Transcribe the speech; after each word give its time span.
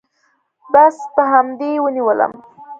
بس 0.73 0.97
په 1.15 1.21
همدې 1.31 1.69
يې 1.75 1.79
ونيولم. 1.83 2.33